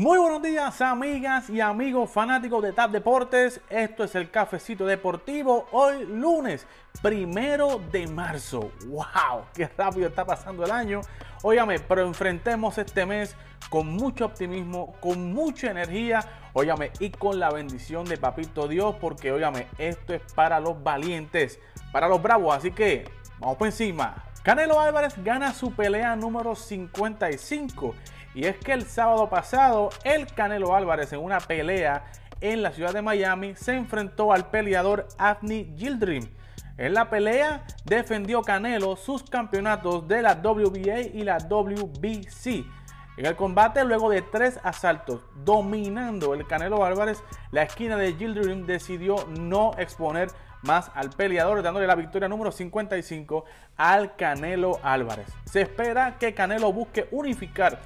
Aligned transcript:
Muy 0.00 0.16
buenos 0.16 0.40
días 0.40 0.80
amigas 0.80 1.50
y 1.50 1.60
amigos 1.60 2.10
fanáticos 2.10 2.62
de 2.62 2.72
TAP 2.72 2.90
Deportes. 2.90 3.60
Esto 3.68 4.04
es 4.04 4.14
el 4.14 4.30
cafecito 4.30 4.86
deportivo. 4.86 5.66
Hoy 5.72 6.06
lunes, 6.06 6.66
primero 7.02 7.78
de 7.92 8.06
marzo. 8.06 8.72
¡Wow! 8.86 9.44
¡Qué 9.52 9.68
rápido 9.76 10.08
está 10.08 10.24
pasando 10.24 10.64
el 10.64 10.70
año! 10.70 11.02
Óyame, 11.42 11.80
pero 11.80 12.06
enfrentemos 12.06 12.78
este 12.78 13.04
mes 13.04 13.36
con 13.68 13.88
mucho 13.88 14.24
optimismo, 14.24 14.94
con 15.00 15.34
mucha 15.34 15.70
energía, 15.70 16.24
óyame, 16.54 16.92
y 16.98 17.10
con 17.10 17.38
la 17.38 17.50
bendición 17.50 18.06
de 18.06 18.16
Papito 18.16 18.68
Dios, 18.68 18.96
porque 19.02 19.32
óyame, 19.32 19.66
esto 19.76 20.14
es 20.14 20.22
para 20.32 20.60
los 20.60 20.82
valientes, 20.82 21.60
para 21.92 22.08
los 22.08 22.22
bravos. 22.22 22.56
Así 22.56 22.70
que 22.70 23.04
vamos 23.38 23.58
por 23.58 23.66
encima. 23.66 24.29
Canelo 24.42 24.80
Álvarez 24.80 25.22
gana 25.22 25.52
su 25.52 25.72
pelea 25.72 26.16
número 26.16 26.54
55 26.54 27.94
y 28.34 28.46
es 28.46 28.56
que 28.56 28.72
el 28.72 28.86
sábado 28.86 29.28
pasado, 29.28 29.90
el 30.02 30.26
Canelo 30.28 30.74
Álvarez 30.74 31.12
en 31.12 31.20
una 31.20 31.40
pelea 31.40 32.04
en 32.40 32.62
la 32.62 32.72
ciudad 32.72 32.94
de 32.94 33.02
Miami 33.02 33.54
se 33.54 33.74
enfrentó 33.74 34.32
al 34.32 34.48
peleador 34.48 35.06
Avni 35.18 35.74
Gildrim. 35.76 36.26
En 36.78 36.94
la 36.94 37.10
pelea 37.10 37.66
defendió 37.84 38.40
Canelo 38.40 38.96
sus 38.96 39.24
campeonatos 39.24 40.08
de 40.08 40.22
la 40.22 40.32
WBA 40.32 41.00
y 41.12 41.22
la 41.22 41.36
WBC. 41.36 42.64
En 43.20 43.26
el 43.26 43.36
combate, 43.36 43.84
luego 43.84 44.08
de 44.08 44.22
tres 44.22 44.58
asaltos 44.62 45.20
dominando 45.44 46.32
el 46.32 46.46
Canelo 46.46 46.86
Álvarez, 46.86 47.22
la 47.50 47.64
esquina 47.64 47.98
de 47.98 48.14
Gildrim 48.14 48.64
decidió 48.64 49.26
no 49.38 49.72
exponer 49.76 50.30
más 50.62 50.90
al 50.94 51.10
peleador, 51.10 51.62
dándole 51.62 51.86
la 51.86 51.96
victoria 51.96 52.28
número 52.28 52.50
55 52.50 53.44
al 53.76 54.16
Canelo 54.16 54.80
Álvarez. 54.82 55.26
Se 55.44 55.60
espera 55.60 56.16
que 56.18 56.32
Canelo 56.32 56.72
busque 56.72 57.08
unificar 57.10 57.78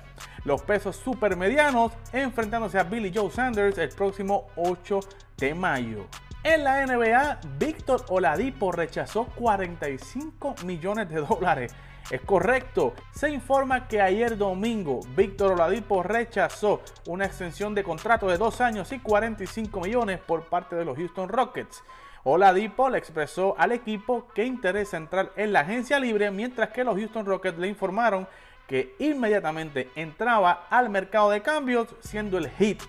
los 0.45 0.63
pesos 0.63 0.95
supermedianos, 0.95 1.91
enfrentándose 2.13 2.79
a 2.79 2.85
Billy 2.85 3.11
Joe 3.13 3.29
Sanders 3.29 3.77
el 3.79 3.89
próximo 3.89 4.47
8 4.55 5.01
de 5.37 5.53
mayo. 5.53 6.07
En 6.45 6.63
la 6.63 6.85
NBA, 6.85 7.41
Víctor 7.59 8.05
Oladipo 8.09 8.71
rechazó 8.71 9.25
45 9.25 10.57
millones 10.67 11.09
de 11.09 11.23
dólares. 11.23 11.75
Es 12.11 12.21
correcto, 12.21 12.93
se 13.13 13.31
informa 13.31 13.89
que 13.89 14.03
ayer 14.03 14.37
domingo 14.37 15.01
Víctor 15.17 15.53
Oladipo 15.53 16.03
rechazó 16.03 16.83
una 17.07 17.25
extensión 17.25 17.75
de 17.75 17.83
contrato 17.83 18.29
de 18.29 18.37
dos 18.37 18.61
años 18.61 18.93
y 18.93 18.99
45 18.99 19.81
millones 19.81 20.21
por 20.21 20.45
parte 20.45 20.77
de 20.77 20.85
los 20.85 20.99
Houston 20.99 21.31
Rockets. 21.31 21.83
Oladipo 22.25 22.91
le 22.91 22.99
expresó 22.99 23.55
al 23.59 23.73
equipo 23.73 24.29
que 24.35 24.45
interesa 24.45 24.99
entrar 24.99 25.33
en 25.37 25.51
la 25.51 25.61
agencia 25.61 25.99
libre, 25.99 26.31
mientras 26.31 26.69
que 26.69 26.85
los 26.85 26.99
Houston 26.99 27.25
Rockets 27.25 27.59
le 27.59 27.69
informaron 27.69 28.29
que 28.69 28.95
inmediatamente 28.99 29.89
entraba 29.95 30.67
al 30.69 30.91
mercado 30.91 31.31
de 31.31 31.41
cambios 31.41 31.89
siendo 32.01 32.37
el 32.37 32.51
hit. 32.51 32.83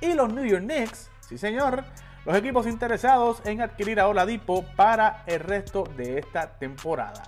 Y 0.00 0.14
los 0.14 0.32
New 0.32 0.44
York 0.44 0.62
Knicks, 0.62 1.10
sí 1.20 1.36
señor, 1.36 1.82
los 2.24 2.36
equipos 2.36 2.66
interesados 2.66 3.42
en 3.44 3.60
adquirir 3.62 4.00
a 4.00 4.08
Oladipo 4.08 4.64
para 4.76 5.24
el 5.26 5.40
resto 5.40 5.84
de 5.96 6.18
esta 6.18 6.58
temporada. 6.58 7.22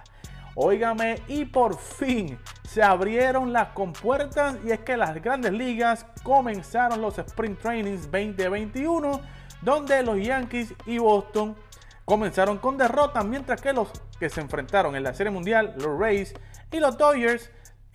Óigame, 0.56 1.20
y 1.26 1.44
por 1.46 1.76
fin 1.76 2.38
se 2.68 2.82
abrieron 2.82 3.52
las 3.52 3.68
compuertas 3.68 4.56
y 4.64 4.70
es 4.70 4.80
que 4.80 4.96
las 4.96 5.20
grandes 5.20 5.52
ligas 5.52 6.06
comenzaron 6.22 7.00
los 7.00 7.18
Spring 7.18 7.56
Trainings 7.56 8.02
2021, 8.02 9.20
donde 9.62 10.02
los 10.04 10.18
Yankees 10.20 10.74
y 10.86 10.98
Boston 10.98 11.56
comenzaron 12.04 12.58
con 12.58 12.76
derrotas, 12.78 13.24
mientras 13.24 13.60
que 13.60 13.72
los 13.72 13.88
que 14.20 14.28
se 14.28 14.40
enfrentaron 14.40 14.94
en 14.94 15.02
la 15.02 15.14
Serie 15.14 15.32
Mundial, 15.32 15.74
los 15.76 15.98
Rays 15.98 16.34
y 16.70 16.78
los 16.78 16.96
Dodgers, 16.96 17.50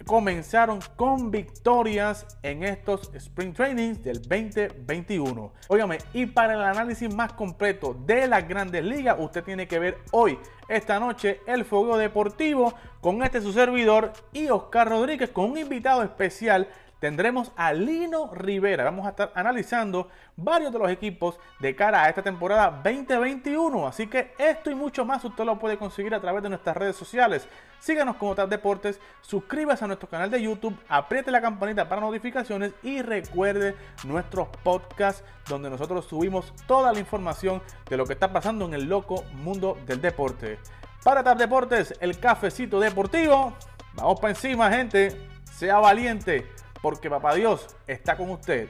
comenzaron 0.05 0.79
con 0.95 1.31
victorias 1.31 2.25
en 2.41 2.63
estos 2.63 3.13
Spring 3.13 3.53
Trainings 3.53 4.03
del 4.03 4.21
2021. 4.21 5.53
Óigame, 5.67 5.99
y 6.13 6.25
para 6.25 6.53
el 6.53 6.61
análisis 6.61 7.13
más 7.13 7.33
completo 7.33 7.95
de 8.05 8.27
las 8.27 8.47
grandes 8.47 8.83
ligas, 8.83 9.17
usted 9.19 9.43
tiene 9.43 9.67
que 9.67 9.79
ver 9.79 9.97
hoy, 10.11 10.39
esta 10.67 10.99
noche, 10.99 11.41
el 11.47 11.65
Fuego 11.65 11.97
Deportivo 11.97 12.73
con 13.01 13.23
este 13.23 13.41
su 13.41 13.53
servidor 13.53 14.13
y 14.33 14.49
Oscar 14.49 14.89
Rodríguez 14.89 15.29
con 15.29 15.51
un 15.51 15.57
invitado 15.57 16.03
especial 16.03 16.67
tendremos 16.99 17.51
a 17.55 17.73
Lino 17.73 18.31
Rivera. 18.33 18.83
Vamos 18.83 19.05
a 19.05 19.09
estar 19.09 19.31
analizando 19.35 20.09
varios 20.35 20.71
de 20.71 20.79
los 20.79 20.91
equipos 20.91 21.39
de 21.59 21.75
cara 21.75 22.03
a 22.03 22.09
esta 22.09 22.21
temporada 22.21 22.81
2021. 22.83 23.87
Así 23.87 24.07
que 24.07 24.33
esto 24.37 24.69
y 24.69 24.75
mucho 24.75 25.05
más 25.05 25.23
usted 25.23 25.45
lo 25.45 25.57
puede 25.57 25.77
conseguir 25.77 26.13
a 26.13 26.19
través 26.19 26.43
de 26.43 26.49
nuestras 26.49 26.75
redes 26.75 26.95
sociales. 26.95 27.47
Síganos 27.79 28.17
como 28.17 28.35
Tal 28.35 28.49
Deportes, 28.49 28.99
suscríbase 29.21 29.85
a 29.85 29.87
nuestro 29.87 30.09
canal 30.09 30.29
de 30.29 30.41
YouTube, 30.41 30.77
apriete 30.89 31.31
la 31.31 31.41
campanita 31.41 31.87
para 31.87 32.01
notificaciones 32.01 32.73
y 32.83 33.01
recuerde 33.01 33.75
nuestros 34.03 34.49
podcasts 34.63 35.23
donde 35.47 35.69
nosotros 35.69 36.05
subimos 36.05 36.53
toda 36.67 36.91
la 36.91 36.99
información 36.99 37.61
de 37.89 37.95
lo 37.95 38.05
que 38.05 38.13
está 38.13 38.33
pasando 38.33 38.65
en 38.65 38.73
el 38.73 38.85
loco 38.85 39.23
mundo 39.33 39.77
del 39.85 40.01
deporte. 40.01 40.59
Para 41.03 41.23
Tal 41.23 41.37
Deportes, 41.37 41.93
el 42.01 42.19
cafecito 42.19 42.79
deportivo. 42.79 43.53
Vamos 43.93 44.19
para 44.19 44.31
encima, 44.31 44.69
gente. 44.69 45.17
Sea 45.45 45.79
valiente 45.79 46.45
porque 46.81 47.09
papá 47.09 47.35
Dios 47.35 47.75
está 47.87 48.15
con 48.15 48.29
usted. 48.31 48.69